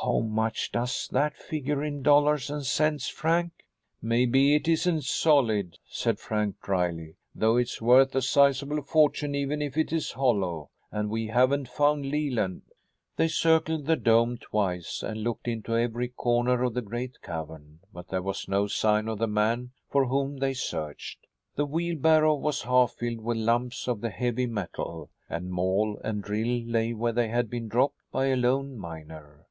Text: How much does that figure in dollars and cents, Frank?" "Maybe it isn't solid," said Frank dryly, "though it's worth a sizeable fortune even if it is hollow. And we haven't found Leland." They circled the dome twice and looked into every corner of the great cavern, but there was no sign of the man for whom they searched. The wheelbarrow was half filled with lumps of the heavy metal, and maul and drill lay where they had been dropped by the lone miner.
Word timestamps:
How 0.00 0.20
much 0.20 0.70
does 0.70 1.08
that 1.10 1.36
figure 1.36 1.82
in 1.82 2.02
dollars 2.04 2.50
and 2.50 2.64
cents, 2.64 3.08
Frank?" 3.08 3.50
"Maybe 4.00 4.54
it 4.54 4.68
isn't 4.68 5.02
solid," 5.02 5.76
said 5.88 6.20
Frank 6.20 6.60
dryly, 6.62 7.16
"though 7.34 7.56
it's 7.56 7.82
worth 7.82 8.14
a 8.14 8.22
sizeable 8.22 8.80
fortune 8.84 9.34
even 9.34 9.60
if 9.60 9.76
it 9.76 9.92
is 9.92 10.12
hollow. 10.12 10.70
And 10.92 11.10
we 11.10 11.26
haven't 11.26 11.66
found 11.66 12.06
Leland." 12.06 12.62
They 13.16 13.26
circled 13.26 13.86
the 13.86 13.96
dome 13.96 14.38
twice 14.38 15.02
and 15.02 15.24
looked 15.24 15.48
into 15.48 15.76
every 15.76 16.10
corner 16.10 16.62
of 16.62 16.74
the 16.74 16.80
great 16.82 17.20
cavern, 17.20 17.80
but 17.92 18.06
there 18.06 18.22
was 18.22 18.46
no 18.46 18.68
sign 18.68 19.08
of 19.08 19.18
the 19.18 19.26
man 19.26 19.72
for 19.90 20.06
whom 20.06 20.36
they 20.36 20.54
searched. 20.54 21.26
The 21.56 21.66
wheelbarrow 21.66 22.36
was 22.36 22.62
half 22.62 22.92
filled 22.92 23.22
with 23.22 23.36
lumps 23.36 23.88
of 23.88 24.00
the 24.00 24.10
heavy 24.10 24.46
metal, 24.46 25.10
and 25.28 25.50
maul 25.50 26.00
and 26.04 26.22
drill 26.22 26.62
lay 26.68 26.92
where 26.92 27.10
they 27.12 27.26
had 27.30 27.50
been 27.50 27.66
dropped 27.66 27.98
by 28.12 28.28
the 28.28 28.36
lone 28.36 28.78
miner. 28.78 29.48